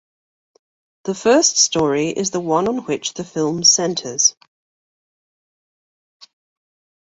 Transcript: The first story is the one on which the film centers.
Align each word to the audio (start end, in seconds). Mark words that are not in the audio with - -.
The 1.03 1.13
first 1.13 1.57
story 1.59 2.09
is 2.09 2.31
the 2.31 2.39
one 2.39 2.67
on 2.67 2.85
which 2.85 3.13
the 3.13 3.23
film 3.23 3.63
centers. 3.63 4.35